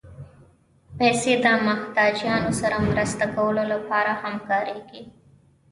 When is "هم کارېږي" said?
4.21-5.01